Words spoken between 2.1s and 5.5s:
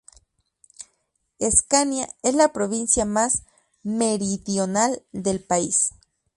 es la provincia más meridional del